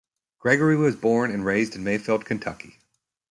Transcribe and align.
Gregory 0.39 0.75
was 0.75 0.95
born 0.95 1.29
and 1.29 1.45
raised 1.45 1.75
in 1.75 1.83
Mayfield, 1.83 2.25
Kentucky. 2.25 2.79